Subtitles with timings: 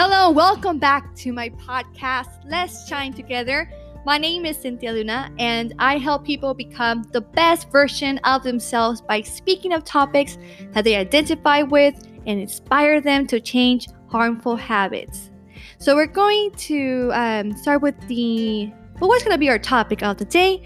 [0.00, 3.68] Hello, welcome back to my podcast, Let's Shine Together.
[4.06, 9.00] My name is Cynthia Luna, and I help people become the best version of themselves
[9.00, 10.38] by speaking of topics
[10.70, 11.96] that they identify with
[12.28, 15.32] and inspire them to change harmful habits.
[15.78, 20.04] So, we're going to um, start with the well, what's going to be our topic
[20.04, 20.62] of the day?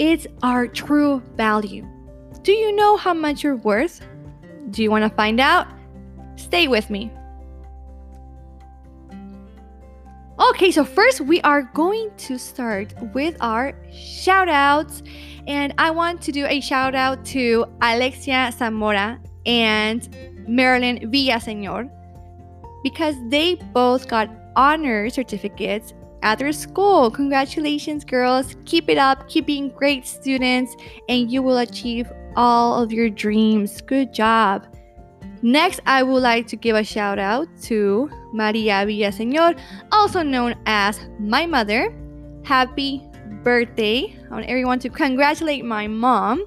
[0.00, 1.86] It's our true value.
[2.42, 4.04] Do you know how much you're worth?
[4.70, 5.68] Do you want to find out?
[6.34, 7.12] Stay with me.
[10.40, 15.02] Okay, so first we are going to start with our shout outs.
[15.46, 20.08] And I want to do a shout out to Alexia Zamora and
[20.48, 21.90] Marilyn Villaseñor
[22.82, 27.10] because they both got honor certificates at their school.
[27.10, 28.56] Congratulations, girls.
[28.64, 29.28] Keep it up.
[29.28, 30.74] Keep being great students,
[31.10, 33.82] and you will achieve all of your dreams.
[33.82, 34.66] Good job.
[35.42, 39.58] Next, I would like to give a shout out to Maria Villaseñor,
[39.90, 41.94] also known as my mother.
[42.44, 43.02] Happy
[43.42, 44.16] birthday.
[44.30, 46.44] I want everyone to congratulate my mom.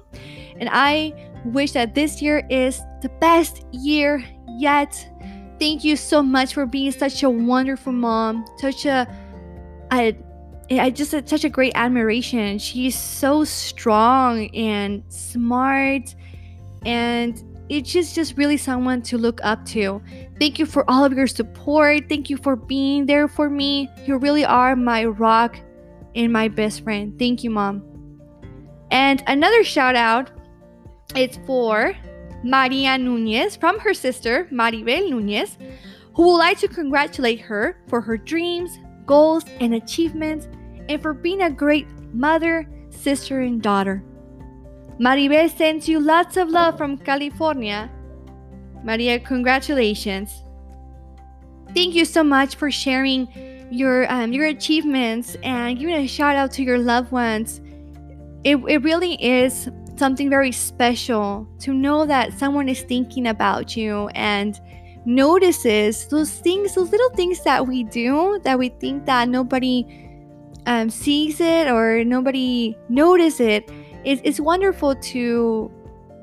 [0.60, 1.12] And I
[1.44, 4.24] wish that this year is the best year
[4.58, 5.10] yet.
[5.58, 9.08] Thank you so much for being such a wonderful mom, such a,
[9.92, 10.16] a
[10.70, 12.58] I just had such a great admiration.
[12.58, 16.14] She's so strong and smart
[16.86, 20.02] and it's just just really someone to look up to.
[20.38, 22.08] Thank you for all of your support.
[22.08, 23.88] Thank you for being there for me.
[24.04, 25.56] You really are my rock
[26.14, 27.18] and my best friend.
[27.18, 27.82] Thank you, mom.
[28.90, 30.30] And another shout out
[31.14, 31.94] it's for
[32.42, 35.56] Maria Nunez from her sister Maribel Nunez,
[36.14, 40.48] who would like to congratulate her for her dreams, goals, and achievements,
[40.88, 44.02] and for being a great mother, sister, and daughter.
[44.98, 47.90] Maribel sends you lots of love from California.
[48.84, 50.44] Maria, congratulations.
[51.74, 53.26] Thank you so much for sharing
[53.70, 57.60] your um, your achievements and giving a shout out to your loved ones.
[58.44, 64.08] It, it really is something very special to know that someone is thinking about you
[64.08, 64.60] and
[65.06, 69.84] notices those things, those little things that we do that we think that nobody
[70.66, 73.70] um, sees it or nobody notices it
[74.04, 75.70] it's, it's wonderful to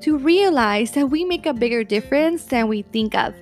[0.01, 3.35] to realize that we make a bigger difference than we think of.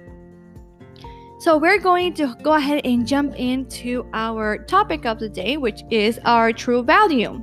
[1.40, 5.84] So we're going to go ahead and jump into our topic of the day, which
[5.90, 7.42] is our true value.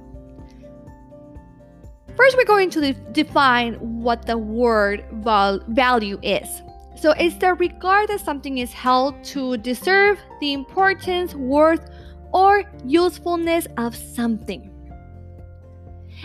[2.14, 6.62] First, we're going to de- define what the word val- value is.
[6.96, 11.90] So it's the regard that something is held to deserve the importance, worth,
[12.32, 14.75] or usefulness of something.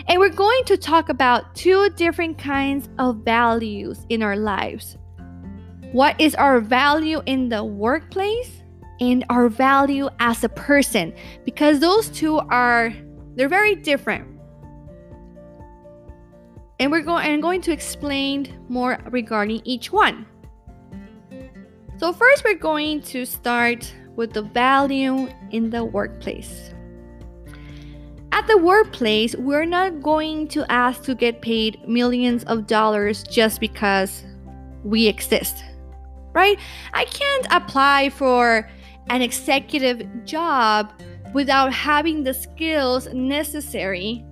[0.08, 4.96] And we're going to talk about two different kinds of values in our lives.
[5.92, 8.62] What is our value in the workplace
[9.00, 11.12] and our value as a person?
[11.44, 12.92] Because those two are
[13.34, 14.26] they're very different.
[16.80, 20.26] And we're going I'm going to explain more regarding each one.
[21.98, 26.71] So first we're going to start with the value in the workplace.
[28.32, 33.60] At the workplace, we're not going to ask to get paid millions of dollars just
[33.60, 34.24] because
[34.82, 35.62] we exist,
[36.32, 36.58] right?
[36.94, 38.70] I can't apply for
[39.10, 40.94] an executive job
[41.34, 44.24] without having the skills necessary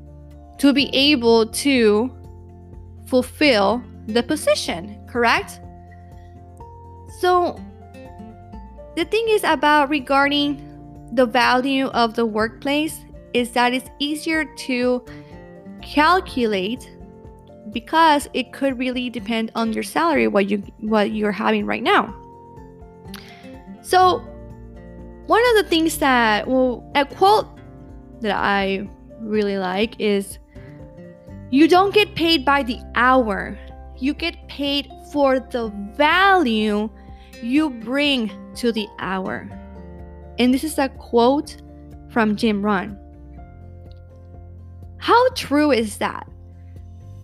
[0.56, 2.10] to be able to
[3.06, 5.60] fulfill the position, correct?
[7.20, 7.62] So,
[8.96, 10.66] the thing is about regarding
[11.12, 12.98] the value of the workplace
[13.34, 15.04] is that it's easier to
[15.82, 16.90] calculate
[17.72, 22.14] because it could really depend on your salary what you what you're having right now.
[23.82, 24.18] So
[25.26, 27.46] one of the things that well a quote
[28.20, 28.88] that I
[29.20, 30.38] really like is
[31.50, 33.58] you don't get paid by the hour.
[33.98, 36.88] You get paid for the value
[37.42, 39.48] you bring to the hour.
[40.38, 41.56] And this is a quote
[42.10, 42.99] from Jim Rohn.
[45.00, 46.28] How true is that?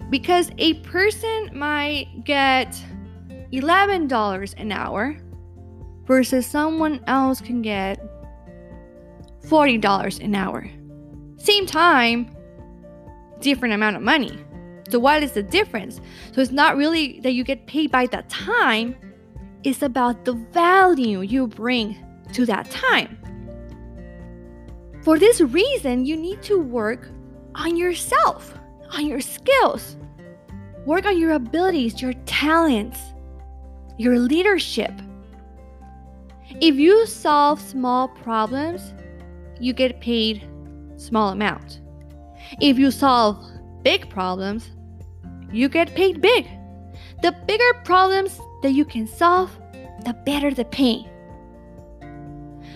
[0.09, 2.73] Because a person might get
[3.53, 5.17] $11 an hour
[6.07, 8.01] versus someone else can get
[9.43, 10.67] $40 an hour.
[11.37, 12.35] Same time,
[13.41, 14.39] different amount of money.
[14.89, 16.01] So, what is the difference?
[16.33, 18.97] So, it's not really that you get paid by that time,
[19.65, 21.97] it's about the value you bring
[22.33, 23.19] to that time.
[25.03, 27.11] For this reason, you need to work
[27.57, 28.55] on yourself,
[28.93, 29.97] on your skills.
[30.85, 33.01] Work on your abilities, your talents,
[33.99, 34.93] your leadership.
[36.61, 38.95] If you solve small problems,
[39.59, 40.49] you get paid
[40.97, 41.81] small amount.
[42.61, 43.45] If you solve
[43.83, 44.71] big problems,
[45.51, 46.47] you get paid big.
[47.23, 49.51] The bigger problems that you can solve,
[50.05, 51.05] the better the pay.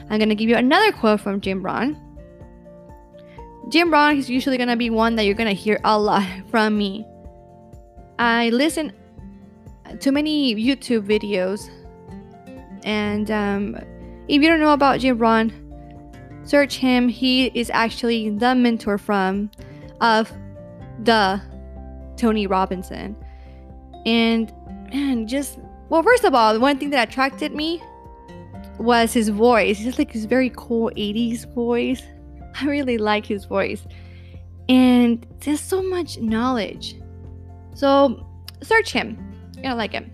[0.08, 1.96] I'm going to give you another quote from Jim Rohn.
[3.70, 7.06] Jim Rohn is usually to be one that you're to hear a lot from me.
[8.18, 8.92] I listen
[10.00, 11.70] to many YouTube videos,
[12.84, 13.76] and um,
[14.28, 15.52] if you don't know about Jim Rohn,
[16.42, 17.08] search him.
[17.08, 19.50] He is actually the mentor from
[20.00, 20.30] of
[21.04, 21.40] the
[22.16, 23.16] Tony Robinson,
[24.04, 24.52] and
[24.92, 25.58] and just
[25.88, 27.80] well, first of all, the one thing that attracted me
[28.78, 29.78] was his voice.
[29.78, 32.02] He's like his very cool 80s voice.
[32.60, 33.86] I really like his voice.
[34.68, 37.00] And there's so much knowledge.
[37.74, 38.26] So
[38.62, 39.18] search him.
[39.54, 40.10] You're gonna like him.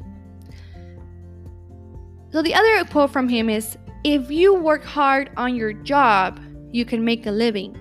[2.31, 6.41] So the other quote from him is if you work hard on your job,
[6.73, 7.77] you can make a living.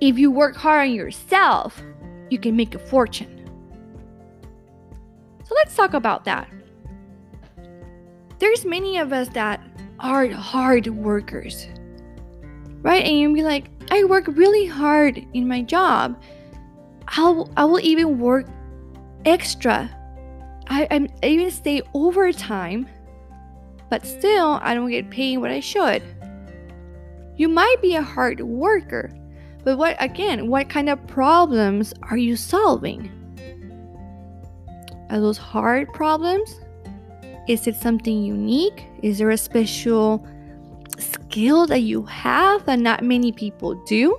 [0.00, 1.82] If you work hard on yourself,
[2.30, 3.50] you can make a fortune.
[5.44, 6.48] So let's talk about that.
[8.38, 9.60] There's many of us that
[10.00, 11.66] are hard workers.
[12.82, 13.04] Right?
[13.04, 16.20] And you'll be like, I work really hard in my job.
[17.08, 18.46] I'll I will even work
[19.24, 19.90] extra.
[20.68, 22.88] I, I'm I even stay overtime,
[23.90, 26.02] but still I don't get paid what I should.
[27.36, 29.10] You might be a hard worker,
[29.64, 33.10] but what again, what kind of problems are you solving?
[35.10, 36.60] Are those hard problems?
[37.48, 38.86] Is it something unique?
[39.02, 40.26] Is there a special
[41.02, 44.18] skill that you have that not many people do?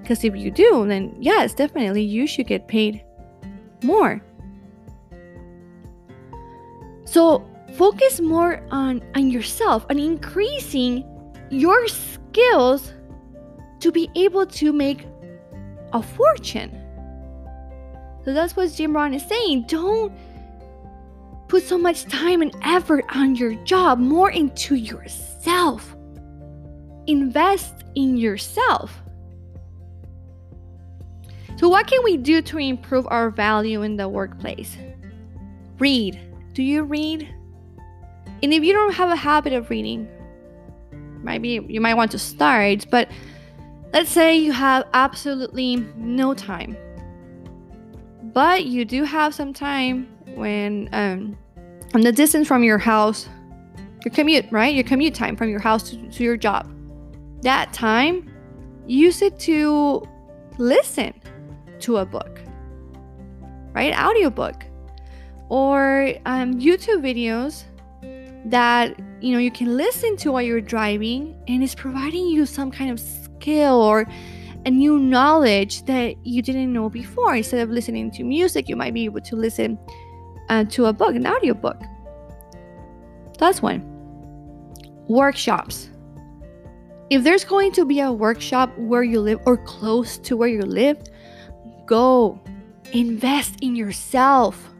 [0.00, 3.04] Because if you do, then yes, definitely you should get paid
[3.82, 4.22] more.
[7.04, 11.04] So focus more on, on yourself, on increasing
[11.50, 12.92] your skills
[13.80, 15.06] to be able to make
[15.92, 16.70] a fortune.
[18.24, 19.64] So that's what Jim Rohn is saying.
[19.68, 20.12] Don't
[21.48, 25.27] Put so much time and effort on your job, more into yourself.
[25.38, 25.94] Self
[27.08, 29.02] invest in yourself.
[31.56, 34.76] So, what can we do to improve our value in the workplace?
[35.78, 36.20] Read.
[36.52, 37.28] Do you read?
[38.42, 40.08] And if you don't have a habit of reading,
[41.22, 43.10] maybe you might want to start, but
[43.92, 46.76] let's say you have absolutely no time.
[48.22, 51.36] But you do have some time when um
[51.94, 53.28] on the distance from your house
[54.04, 54.74] your commute right?
[54.74, 56.72] Your commute time from your house to, to your job.
[57.42, 58.32] That time
[58.86, 60.06] use it to
[60.58, 61.12] listen
[61.80, 62.40] to a book
[63.72, 63.94] right?
[63.96, 64.64] Audiobook
[65.50, 67.64] or um, youtube videos
[68.50, 72.70] that you know you can listen to while you're driving and it's providing you some
[72.70, 74.06] kind of skill or
[74.66, 77.34] a new knowledge that you didn't know before.
[77.34, 79.78] Instead of listening to music you might be able to listen
[80.48, 81.80] uh, to a book, an audiobook.
[83.60, 83.82] One.
[85.08, 85.90] Workshops.
[87.10, 90.62] If there's going to be a workshop where you live or close to where you
[90.62, 90.98] live,
[91.86, 92.38] go.
[92.92, 94.70] Invest in yourself.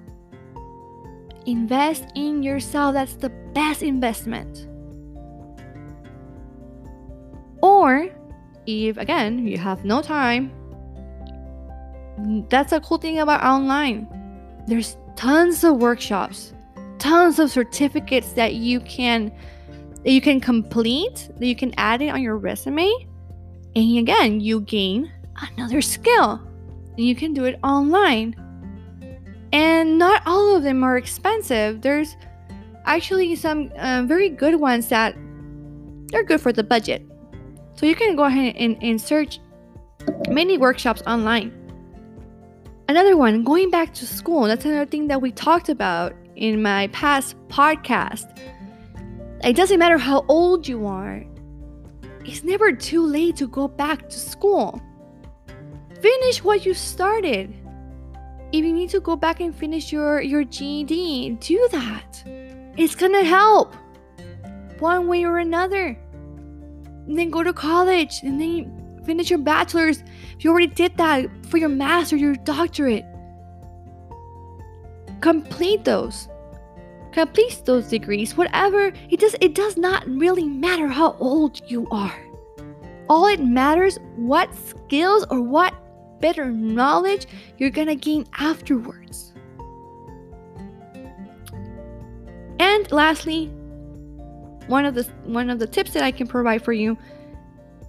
[1.47, 2.95] Invest in yourself.
[2.95, 4.67] That's the best investment.
[7.63, 8.09] Or
[8.67, 10.53] if again you have no time,
[12.51, 14.07] that's a cool thing about online.
[14.67, 16.53] There's tons of workshops,
[16.99, 19.33] tons of certificates that you can
[20.05, 22.91] that you can complete, that you can add it on your resume.
[23.75, 25.13] And again, you gain
[25.53, 26.41] another skill.
[26.97, 28.35] And you can do it online.
[29.53, 31.81] And not all of them are expensive.
[31.81, 32.17] There's
[32.85, 35.15] actually some uh, very good ones that
[36.07, 37.03] they're good for the budget.
[37.75, 39.41] So you can go ahead and, and search
[40.29, 41.53] many workshops online.
[42.89, 44.45] Another one, going back to school.
[44.45, 48.27] That's another thing that we talked about in my past podcast.
[49.45, 51.25] It doesn't matter how old you are,
[52.25, 54.81] it's never too late to go back to school.
[56.01, 57.55] Finish what you started.
[58.53, 62.23] If you need to go back and finish your, your GED, do that.
[62.77, 63.75] It's gonna help
[64.79, 65.99] one way or another.
[67.07, 70.03] And then go to college and then finish your bachelor's
[70.37, 73.05] If you already did that for your master, your doctorate.
[75.21, 76.29] Complete those.
[77.13, 78.37] Complete those degrees.
[78.37, 82.15] Whatever it does it does not really matter how old you are.
[83.09, 85.75] All it matters what skills or what
[86.21, 89.33] better knowledge you're gonna gain afterwards.
[92.61, 93.47] And lastly,
[94.67, 96.97] one of the one of the tips that I can provide for you,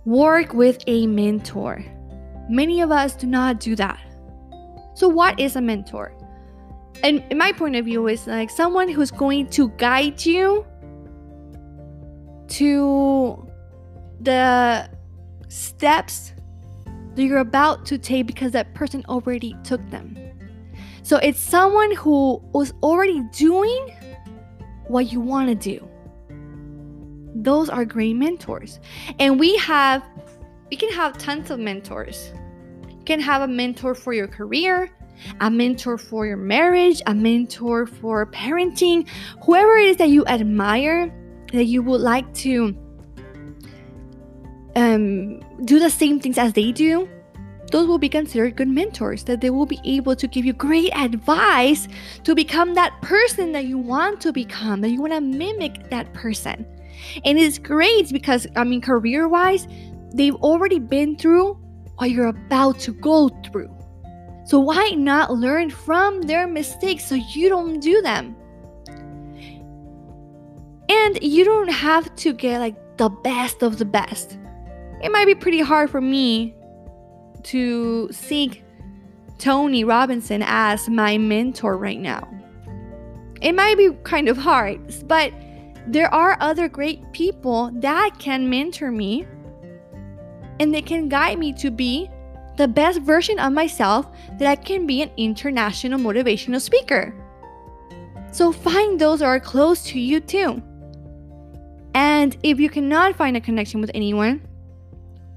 [0.06, 1.84] work with a mentor.
[2.50, 4.00] Many of us do not do that.
[4.96, 6.14] So what is a mentor?
[7.04, 10.66] And my point of view is like someone who's going to guide you
[12.50, 13.48] to
[14.20, 14.90] the
[15.48, 16.34] steps
[17.16, 20.18] that you're about to take because that person already took them.
[21.04, 23.96] So it's someone who was already doing
[24.88, 25.88] what you want to do.
[27.34, 28.80] Those are great mentors.
[29.20, 30.04] And we have,
[30.70, 32.32] we can have tons of mentors.
[32.90, 34.90] You can have a mentor for your career,
[35.42, 39.08] a mentor for your marriage, a mentor for parenting,
[39.44, 41.14] whoever it is that you admire,
[41.52, 42.76] that you would like to
[44.76, 47.10] um, do the same things as they do,
[47.72, 50.96] those will be considered good mentors, that they will be able to give you great
[50.96, 51.88] advice
[52.24, 56.12] to become that person that you want to become, that you want to mimic that
[56.14, 56.66] person.
[57.26, 59.68] And it's great because, I mean, career wise,
[60.14, 61.54] they've already been through
[61.98, 63.79] what you're about to go through.
[64.50, 68.36] So why not learn from their mistakes so you don't do them?
[70.90, 74.40] And you don't have to get like the best of the best.
[75.04, 76.56] It might be pretty hard for me
[77.44, 78.64] to seek
[79.38, 82.28] Tony Robinson as my mentor right now.
[83.42, 85.32] It might be kind of hard, but
[85.86, 89.28] there are other great people that can mentor me
[90.60, 92.10] and they can guide me to be
[92.60, 94.06] the best version of myself
[94.38, 97.16] that I can be an international motivational speaker.
[98.34, 100.62] So find those that are close to you too.
[101.96, 104.46] And if you cannot find a connection with anyone,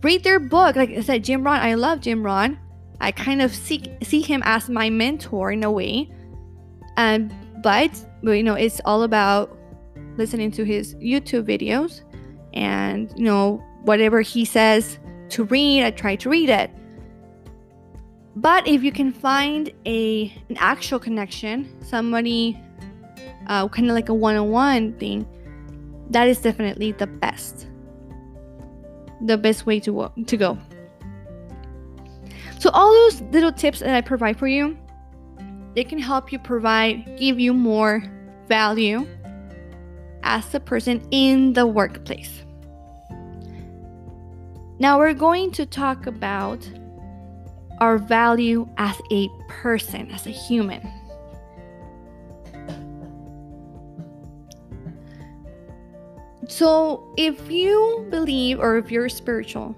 [0.02, 0.74] read their book.
[0.74, 2.58] Like I said, Jim Rohn, I love Jim Rohn.
[3.00, 6.10] I kind of see see him as my mentor in a way.
[6.96, 9.56] And but, but you know, it's all about
[10.16, 12.02] listening to his YouTube videos
[12.52, 14.98] and you know, whatever he says
[15.28, 16.68] to read, I try to read it.
[18.34, 22.58] But if you can find a an actual connection, somebody
[23.46, 25.26] uh, kind of like a one-on-one thing,
[26.10, 27.66] that is definitely the best
[29.20, 30.58] the best way to work to go.
[32.58, 34.76] So all those little tips that I provide for you,
[35.74, 38.02] they can help you provide give you more
[38.48, 39.06] value
[40.22, 42.44] as a person in the workplace.
[44.78, 46.68] Now we're going to talk about
[47.82, 50.80] our value as a person, as a human.
[56.46, 59.74] So, if you believe or if you're spiritual,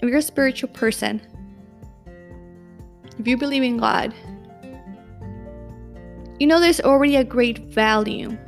[0.00, 1.20] if you're a spiritual person,
[3.18, 4.14] if you believe in God,
[6.38, 8.38] you know there's already a great value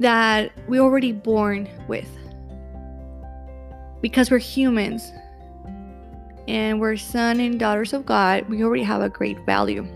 [0.00, 2.08] that we're already born with.
[4.00, 5.12] Because we're humans
[6.48, 9.86] and we're sons and daughters of God, we already have a great value.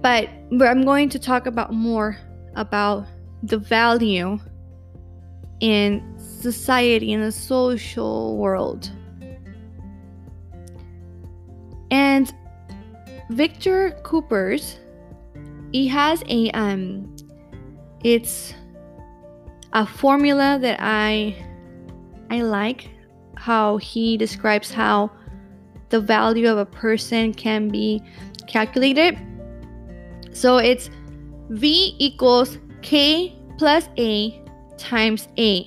[0.00, 2.16] But, but I'm going to talk about more
[2.54, 3.06] about
[3.42, 4.38] the value
[5.60, 8.90] in society in the social world.
[11.90, 12.32] And
[13.30, 14.78] Victor Küppers
[15.72, 17.14] he has a um
[18.02, 18.54] it's
[19.72, 21.36] a formula that I
[22.30, 22.88] I like
[23.38, 25.10] how he describes how
[25.90, 28.02] the value of a person can be
[28.46, 29.16] calculated.
[30.32, 30.90] So it's
[31.50, 34.42] V equals K plus A
[34.76, 35.66] times A.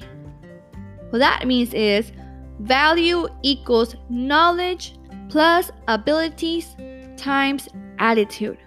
[1.09, 2.11] What that means is
[2.59, 4.95] value equals knowledge
[5.29, 6.75] plus abilities
[7.17, 8.57] times attitude.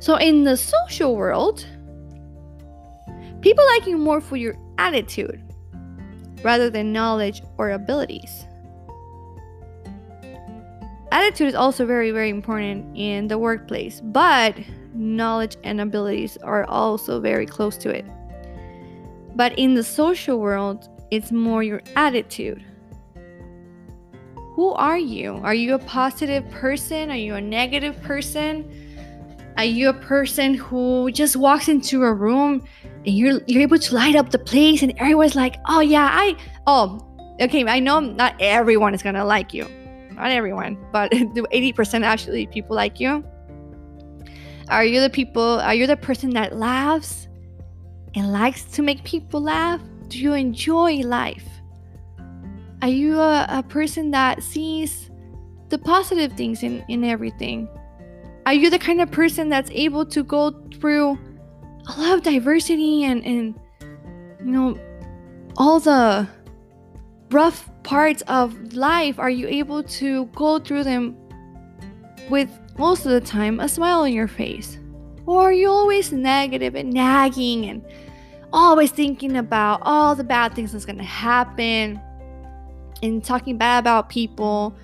[0.00, 1.66] So in the social world,
[3.40, 5.42] people like you more for your attitude
[6.46, 8.46] rather than knowledge or abilities.
[11.10, 14.54] Attitude is also very, very important in the workplace, but
[14.94, 18.04] knowledge and abilities are also very close to it.
[19.34, 22.62] But in the social world, it's more your attitude.
[24.54, 25.40] Who are you?
[25.42, 27.10] Are you a positive person?
[27.10, 28.85] Are you a negative person?
[29.56, 33.94] Are you a person who just walks into a room and you're you're able to
[33.94, 36.36] light up the place and everyone's like, "Oh yeah, I
[36.66, 37.00] oh,
[37.40, 39.68] okay, I know not everyone is to like you.
[40.12, 43.24] Not everyone, but 80% actually people like you.
[44.68, 47.28] Are you the people, are you the person that laughs
[48.14, 49.80] and likes to make people laugh?
[50.08, 51.46] Do you enjoy life?
[52.82, 55.10] Are you a, a person that sees
[55.68, 57.68] the positive things in, in everything?
[58.46, 61.18] Are you the kind of person that's able to go through
[61.88, 63.58] a lot of diversity and and
[64.38, 64.78] you know
[65.56, 66.28] all the
[67.32, 69.18] rough parts of life?
[69.18, 71.16] Are you able to go through them
[72.30, 72.48] with
[72.78, 74.78] most of the time a smile on your face?
[75.26, 77.84] Or are you always negative and nagging and
[78.52, 82.00] always thinking about all the bad things that's going to happen
[83.02, 84.76] and talking bad about people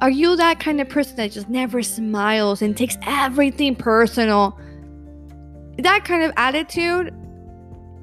[0.00, 4.58] are you that kind of person that just never smiles and takes everything personal?
[5.78, 7.14] That kind of attitude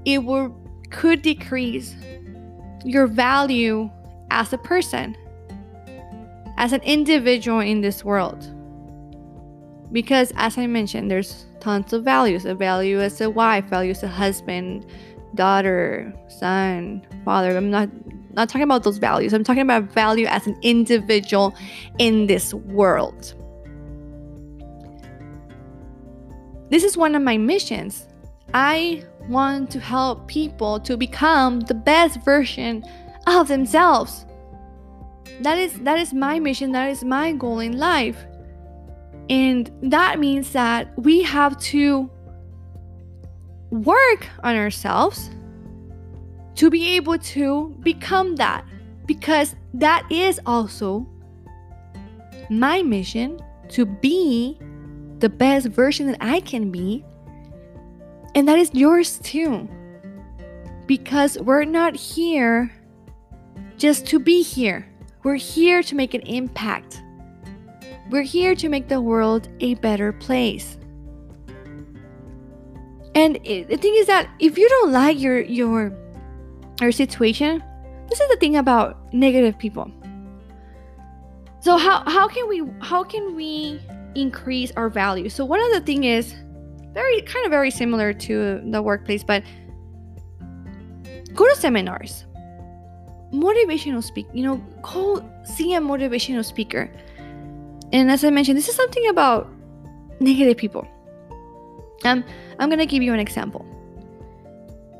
[0.05, 0.55] it will
[0.89, 1.95] could decrease
[2.85, 3.89] your value
[4.31, 5.17] as a person
[6.57, 8.53] as an individual in this world.
[9.91, 12.45] Because as i mentioned there's tons of values.
[12.45, 14.85] A value as a wife value as a husband
[15.35, 17.55] daughter son father.
[17.55, 17.89] I'm not
[18.37, 21.53] not talking about those values i'm talking about value as an individual
[21.99, 23.33] in this world
[26.69, 28.07] This is one of my missions.
[28.53, 32.83] I want to help people to become the best version
[33.25, 34.25] of themselves.
[35.41, 38.17] That is that is my mission, that is my goal in life.
[39.29, 42.09] And that means that we have to
[43.69, 45.29] work on ourselves
[46.57, 48.65] to be able to become that
[49.05, 51.07] because that is also
[52.49, 54.57] my mission to be
[55.19, 57.05] the best version that I can be.
[58.35, 59.69] And that is yours too.
[60.87, 62.73] Because we're not here
[63.77, 64.87] just to be here,
[65.23, 67.03] we're here to make an impact.
[68.09, 70.77] We're here to make the world a better place.
[73.13, 75.91] And the thing is that if you don't like your your
[76.81, 77.63] your situation,
[78.09, 79.91] this is the thing about negative people.
[81.59, 83.81] So how how can we how can we
[84.17, 85.29] increase our value.
[85.29, 86.35] So one of the thing is
[86.93, 89.43] very kind of very similar to the workplace, but
[91.33, 92.25] go to seminars.
[93.31, 96.91] Motivational speak, you know, go see a motivational speaker.
[97.93, 99.49] And as I mentioned, this is something about
[100.19, 100.87] negative people.
[102.03, 102.23] Um,
[102.59, 103.65] I'm gonna give you an example.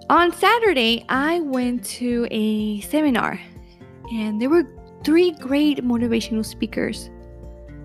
[0.09, 3.41] On Saturday, I went to a seminar,
[4.13, 4.63] and there were
[5.03, 7.09] three great motivational speakers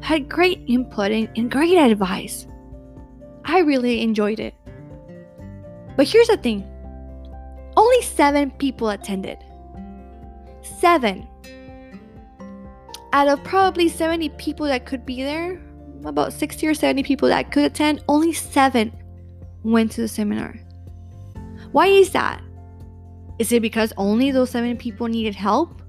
[0.03, 2.47] had great input and, and great advice.
[3.45, 4.55] I really enjoyed it.
[5.97, 6.69] But here's the thing
[7.77, 9.39] only seven people attended.
[10.63, 11.27] Seven.
[13.13, 15.61] Out of probably 70 people that could be there,
[16.05, 18.93] about 60 or 70 people that could attend, only seven
[19.65, 20.55] went to the seminar.
[21.73, 22.43] Why is that?
[23.39, 25.83] Is it because only those seven people needed help?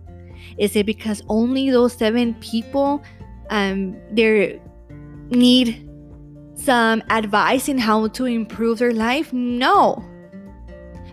[0.58, 3.04] Is it because only those seven people
[3.50, 4.60] um, they
[5.30, 5.90] need
[6.56, 10.04] some advice in how to improve their life no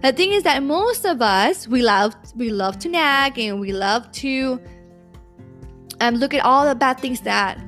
[0.02, 3.72] the thing is that most of us we love we love to nag and we
[3.72, 4.60] love to
[6.00, 7.58] um, look at all the bad things that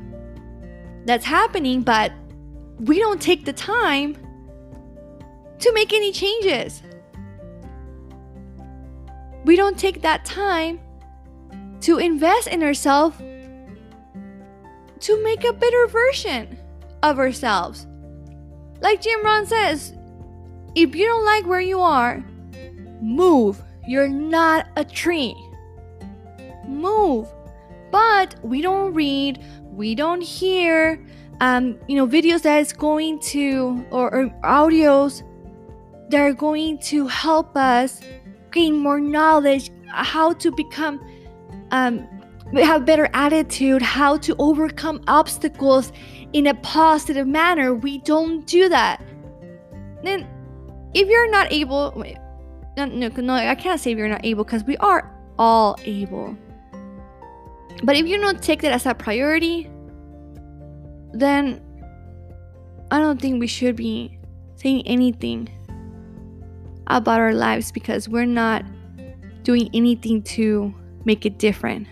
[1.07, 2.13] that's happening but
[2.81, 4.17] we don't take the time
[5.59, 6.83] to make any changes
[9.45, 10.81] we don't take that time
[11.81, 13.17] to invest in ourselves
[15.01, 16.57] to make a better version
[17.03, 17.87] of ourselves.
[18.81, 19.95] Like Jim Rohn says,
[20.75, 22.25] if you don't like where you are,
[23.01, 23.63] move.
[23.87, 25.35] You're not a tree.
[26.67, 27.29] Move.
[27.91, 31.05] But we don't read, we don't hear,
[31.41, 35.23] um, you know, videos that is going to or, or audios
[36.11, 38.01] that are going to help us
[38.53, 41.01] gain more knowledge, how to become
[41.71, 42.07] um,
[42.61, 45.93] have better attitude, how to overcome obstacles
[46.33, 47.75] in a positive manner.
[47.75, 49.03] We don't do that.
[50.03, 50.27] Then,
[50.95, 52.05] if you're not able,
[52.77, 56.37] no, no, no, I can't say you're not able because we are all able.
[57.83, 59.71] But if you don't take that as a priority,
[61.13, 61.61] then
[62.91, 64.19] I don't think we should be
[64.57, 65.49] saying anything
[66.97, 68.65] about our lives because we're not
[69.43, 70.75] doing anything to
[71.05, 71.87] make it different.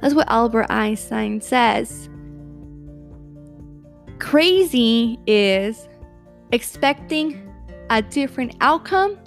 [0.00, 2.08] That's what Albert Einstein says.
[4.18, 5.88] Crazy is
[6.52, 7.46] expecting
[7.90, 9.18] a different outcome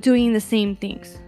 [0.00, 1.18] doing the same things.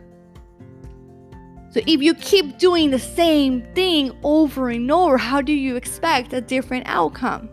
[1.70, 6.32] So if you keep doing the same thing over and over, how do you expect
[6.32, 7.48] a different outcome?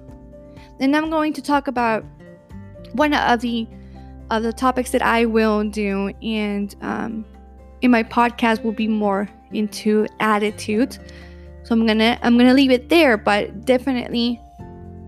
[0.80, 2.06] And I'm going to talk about
[2.96, 3.68] one of the
[4.32, 7.26] of the topics that I will do, and um,
[7.82, 10.98] in my podcast will be more into attitude.
[11.64, 14.42] So I'm gonna I'm gonna leave it there, but definitely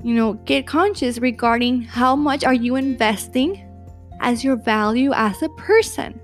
[0.04, 3.64] you know, get conscious regarding how much are you investing
[4.22, 6.20] as your value as a person.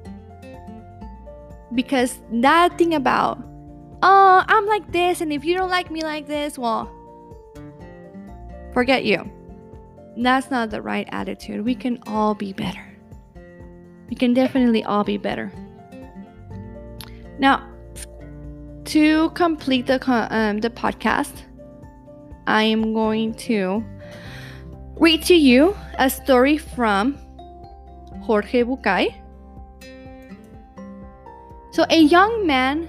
[1.74, 3.44] Because that thing about,
[4.02, 6.90] oh, I'm like this, and if you don't like me like this, well,
[8.74, 9.30] forget you.
[10.18, 11.66] That's not the right attitude.
[11.66, 12.86] We can all be better.
[14.10, 15.52] We can definitely all be better.
[17.40, 17.68] Now,
[18.86, 21.44] to complete the um, the podcast,
[22.46, 23.84] I am going to
[24.98, 27.18] read to you a story from
[28.22, 29.16] Jorge Bucay.
[31.72, 32.88] So, a young man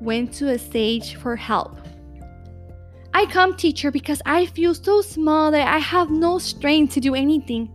[0.00, 1.77] went to a sage for help.
[3.18, 7.16] I come, teacher, because I feel so small that I have no strength to do
[7.16, 7.68] anything.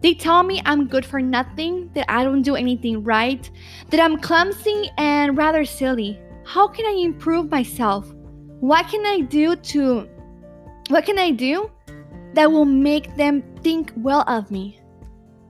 [0.00, 3.50] They tell me I'm good for nothing, that I don't do anything right,
[3.88, 6.20] that I'm clumsy and rather silly.
[6.44, 8.14] How can I improve myself?
[8.60, 10.08] What can I do to
[10.86, 11.68] what can I do
[12.34, 14.78] that will make them think well of me?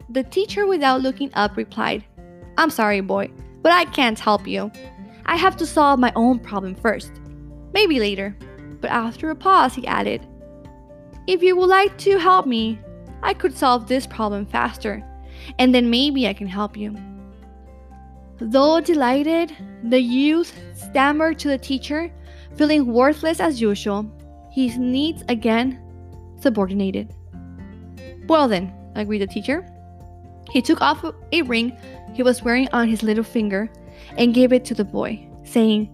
[0.08, 2.06] The teacher, without looking up, replied,
[2.56, 3.30] I'm sorry, boy,
[3.60, 4.72] but I can't help you.
[5.26, 7.12] I have to solve my own problem first.
[7.74, 8.34] Maybe later.
[8.80, 10.26] But after a pause, he added,
[11.26, 12.78] If you would like to help me,
[13.22, 15.02] I could solve this problem faster,
[15.58, 16.96] and then maybe I can help you.
[18.40, 22.10] Though delighted, the youth stammered to the teacher,
[22.56, 24.10] feeling worthless as usual,
[24.50, 25.78] his needs again
[26.40, 27.14] subordinated.
[28.26, 29.66] Well, then, agreed the teacher.
[30.50, 31.76] He took off a ring
[32.14, 33.70] he was wearing on his little finger
[34.16, 35.90] and gave it to the boy, saying,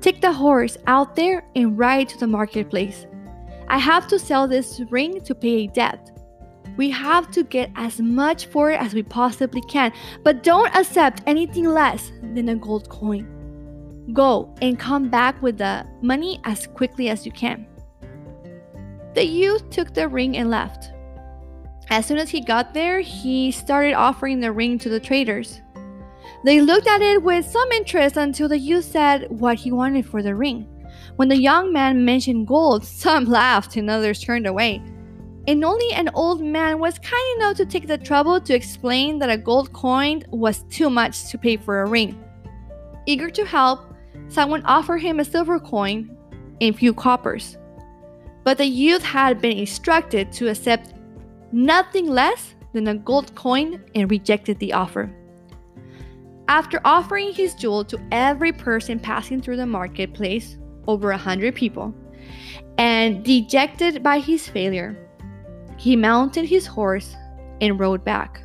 [0.00, 3.06] Take the horse out there and ride to the marketplace.
[3.68, 6.10] I have to sell this ring to pay a debt.
[6.76, 11.22] We have to get as much for it as we possibly can, but don't accept
[11.26, 13.26] anything less than a gold coin.
[14.12, 17.66] Go and come back with the money as quickly as you can.
[19.14, 20.92] The youth took the ring and left.
[21.90, 25.60] As soon as he got there, he started offering the ring to the traders.
[26.44, 30.22] They looked at it with some interest until the youth said what he wanted for
[30.22, 30.66] the ring.
[31.16, 34.82] When the young man mentioned gold, some laughed and others turned away.
[35.48, 39.30] And only an old man was kind enough to take the trouble to explain that
[39.30, 42.22] a gold coin was too much to pay for a ring.
[43.06, 43.94] Eager to help,
[44.28, 46.14] someone offered him a silver coin
[46.60, 47.56] and few coppers.
[48.44, 50.92] But the youth had been instructed to accept
[51.50, 55.10] nothing less than a gold coin and rejected the offer.
[56.48, 60.56] After offering his jewel to every person passing through the marketplace,
[60.86, 61.94] over a hundred people,
[62.78, 64.96] and dejected by his failure,
[65.76, 67.14] he mounted his horse
[67.60, 68.42] and rode back.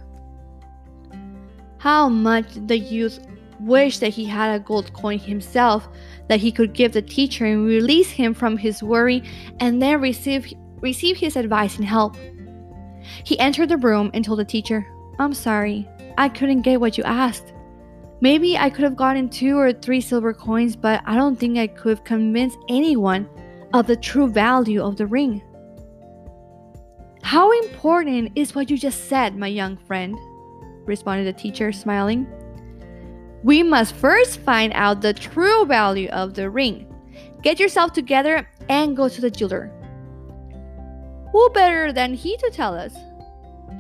[1.78, 3.26] How much the youth
[3.62, 5.88] wished that he had a gold coin himself
[6.28, 9.24] that he could give the teacher and release him from his worry
[9.62, 12.18] and then receive, receive his advice and help.
[13.24, 14.86] He entered the room and told the teacher,
[15.20, 15.88] I'm sorry,
[16.18, 17.53] I couldn't get what you asked.
[18.24, 21.68] Maybe I could have gotten two or three silver coins, but I don't think I
[21.68, 23.28] could have convinced anyone
[23.74, 25.42] of the true value of the ring.
[27.22, 30.18] How important is what you just said, my young friend?
[30.86, 32.26] responded the teacher, smiling.
[33.44, 36.88] We must first find out the true value of the ring.
[37.42, 39.70] Get yourself together and go to the jeweler.
[41.34, 42.96] Who better than he to tell us?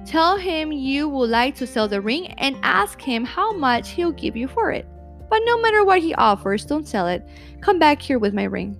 [0.05, 4.11] Tell him you would like to sell the ring and ask him how much he'll
[4.11, 4.85] give you for it.
[5.29, 7.27] But no matter what he offers, don't sell it.
[7.61, 8.77] Come back here with my ring.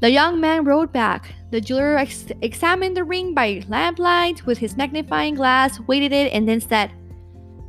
[0.00, 1.34] The young man rode back.
[1.50, 6.48] The jeweler ex- examined the ring by lamplight with his magnifying glass, weighted it, and
[6.48, 6.90] then said,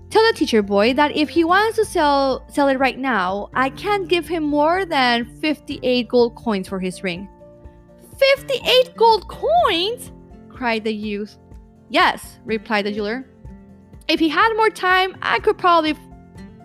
[0.10, 3.70] Tell the teacher boy that if he wants to sell sell it right now, I
[3.70, 7.28] can't give him more than 58 gold coins for his ring.
[8.18, 10.12] 58 gold coins?
[10.50, 11.38] cried the youth.
[11.94, 13.24] Yes, replied the jeweler.
[14.08, 15.96] If he had more time, I could probably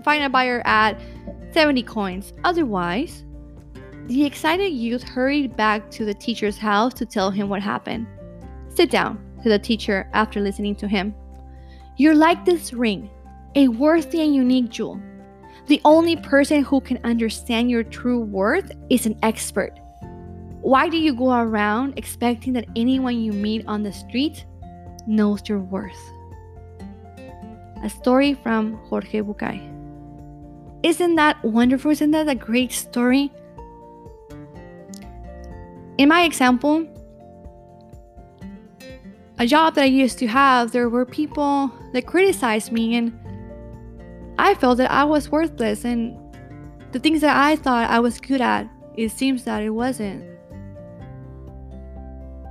[0.03, 0.99] find a buyer at
[1.53, 2.33] 70 coins.
[2.45, 3.25] Otherwise,
[4.07, 8.07] the excited youth hurried back to the teacher's house to tell him what happened.
[8.75, 11.15] Sit down, said the teacher after listening to him.
[11.99, 13.11] You're like this ring
[13.55, 14.99] a worthy and unique jewel.
[15.67, 19.79] The only person who can understand your true worth is an expert.
[20.63, 24.47] Why do you go around expecting that anyone you meet on the street
[25.09, 25.99] knows your worth?
[27.83, 29.59] A story from Jorge Bucay.
[30.83, 31.91] Isn't that wonderful?
[31.91, 33.33] Isn't that a great story?
[35.97, 36.87] In my example,
[39.39, 43.19] a job that I used to have, there were people that criticized me and
[44.39, 46.17] I felt that I was worthless and
[46.93, 50.28] the things that I thought I was good at, it seems that it wasn't.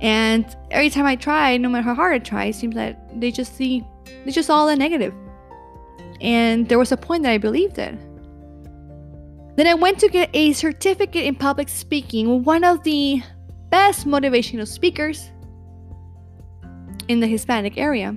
[0.00, 3.30] And every time I try, no matter how hard I try, it seems that they
[3.30, 3.84] just see,
[4.24, 5.12] it's just all the negative.
[6.20, 7.96] And there was a point that I believed it.
[9.56, 13.22] Then I went to get a certificate in public speaking, one of the
[13.70, 15.32] best motivational speakers
[17.08, 18.16] in the Hispanic area.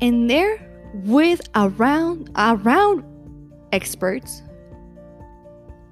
[0.00, 0.60] And there,
[0.92, 3.04] with around around
[3.72, 4.42] experts,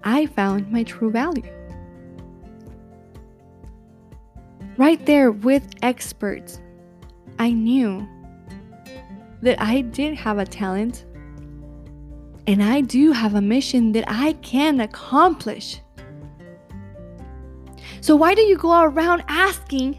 [0.05, 1.43] I found my true value.
[4.79, 6.61] Right there with experts,
[7.39, 8.09] I knew
[9.43, 11.05] that I did have a talent
[12.47, 15.81] and I do have a mission that I can accomplish.
[18.01, 19.99] So, why do you go around asking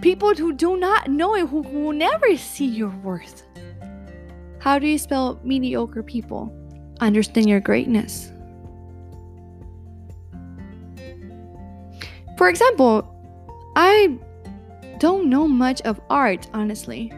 [0.00, 3.44] people who do not know it, who will never see your worth?
[4.58, 6.52] How do you spell mediocre people?
[7.00, 8.32] Understand your greatness.
[12.36, 13.19] For example,
[13.76, 14.18] I
[14.98, 17.12] don't know much of art, honestly.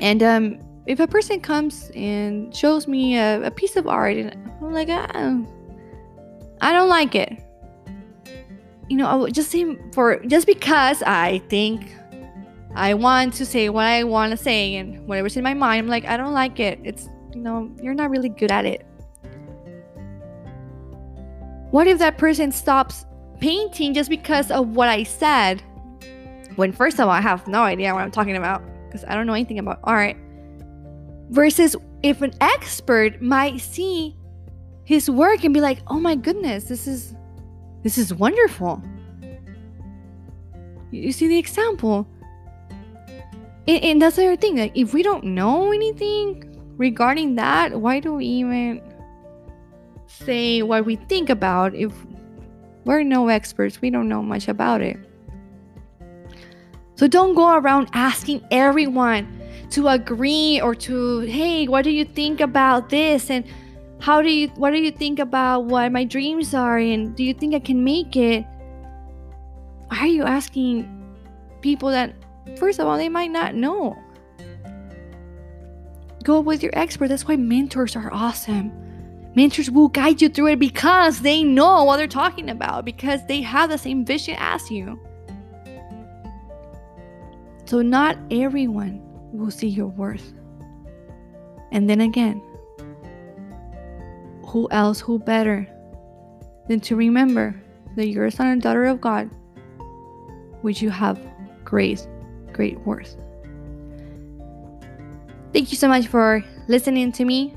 [0.00, 4.34] And um, if a person comes and shows me a, a piece of art and
[4.60, 7.38] I'm like, I don't like it.
[8.88, 11.94] You know, I would just say for just because I think
[12.74, 15.88] I want to say what I want to say and whatever's in my mind, I'm
[15.88, 16.80] like, I don't like it.
[16.82, 18.84] It's you know, you're not really good at it.
[21.70, 23.06] What if that person stops
[23.40, 25.62] painting just because of what I said?
[26.56, 29.26] When first of all, I have no idea what I'm talking about because I don't
[29.26, 30.16] know anything about art.
[31.30, 34.16] Versus if an expert might see
[34.84, 37.14] his work and be like, "Oh my goodness, this is
[37.82, 38.82] this is wonderful."
[40.90, 42.06] You see the example.
[43.68, 44.56] And, and that's the other thing.
[44.56, 46.44] Like, if we don't know anything
[46.76, 48.82] regarding that, why do we even
[50.06, 51.92] say what we think about if
[52.90, 53.80] we're no experts?
[53.80, 54.98] We don't know much about it.
[56.96, 62.40] So don't go around asking everyone to agree or to hey what do you think
[62.40, 63.30] about this?
[63.30, 63.44] And
[64.00, 66.78] how do you what do you think about what my dreams are?
[66.78, 68.44] And do you think i can make it?
[69.86, 70.90] Why are you asking
[71.60, 72.12] people that
[72.58, 73.96] first of all they might not know?
[76.24, 77.06] Go with your expert.
[77.06, 78.89] That's why mentors are awesome
[79.34, 83.40] mentors will guide you through it because they know what they're talking about because they
[83.40, 84.98] have the same vision as you
[87.70, 89.00] so not everyone
[89.32, 90.34] will see your worth.
[91.70, 92.42] And then again,
[94.44, 95.68] who else, who better
[96.66, 97.54] than to remember
[97.94, 99.30] that you're a son and daughter of God,
[100.62, 101.16] which you have
[101.62, 102.04] great,
[102.52, 103.16] great worth.
[105.52, 107.54] Thank you so much for listening to me.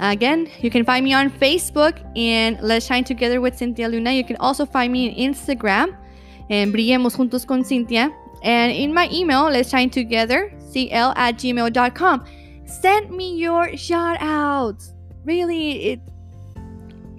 [0.00, 4.12] Again, you can find me on Facebook and Let's Shine Together with Cynthia Luna.
[4.12, 5.94] You can also find me on Instagram
[6.48, 8.10] and Brillemos Juntos con Cynthia.
[8.42, 12.24] And in my email, Let's Shine Together cl at gmail.com.
[12.64, 14.94] Send me your shout outs.
[15.26, 16.00] Really, it,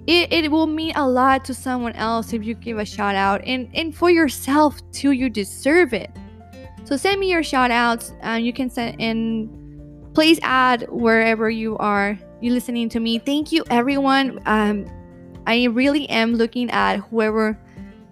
[0.08, 3.42] it it will mean a lot to someone else if you give a shout out
[3.46, 6.10] and, and for yourself too, you deserve it.
[6.82, 8.12] So send me your shout outs.
[8.40, 13.18] You can send in please add wherever you are you listening to me.
[13.18, 14.40] Thank you everyone.
[14.46, 14.86] Um
[15.46, 17.58] I really am looking at whoever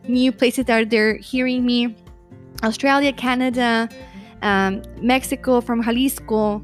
[0.09, 1.97] new places that they're hearing me.
[2.63, 3.89] Australia, Canada,
[4.43, 6.63] um, Mexico, from Jalisco,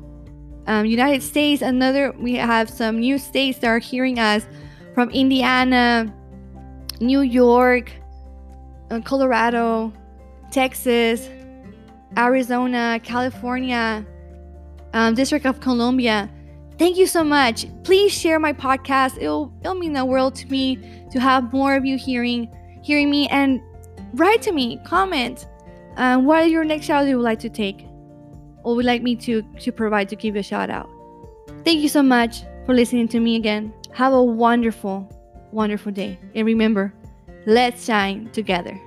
[0.67, 1.63] um, United States.
[1.63, 4.47] Another, we have some new states that are hearing us
[4.95, 6.13] from Indiana,
[7.01, 7.93] New York,
[8.91, 9.93] uh, Colorado,
[10.51, 11.29] Texas,
[12.17, 14.05] Arizona, California,
[14.93, 16.31] um, District of Columbia.
[16.79, 17.67] Thank you so much.
[17.85, 19.17] Please share my podcast.
[19.17, 20.77] It'll it'll mean the world to me
[21.11, 22.49] to have more of you hearing
[22.83, 23.61] hearing me and
[24.15, 25.47] write to me, comment
[25.97, 27.87] um, what are your next shout you would like to take
[28.63, 30.89] or would like me to, to provide to give you a shout out?
[31.65, 33.73] Thank you so much for listening to me again.
[33.93, 35.09] Have a wonderful,
[35.53, 36.19] wonderful day.
[36.35, 36.93] And remember,
[37.47, 38.79] let's shine together.